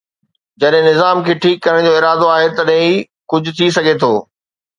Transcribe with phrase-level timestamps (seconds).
[0.61, 2.97] جڏهن نظام کي ٺيڪ ڪرڻ جو ارادو آهي، تڏهن ئي
[3.35, 4.13] ڪجهه ٿي سگهي ٿو.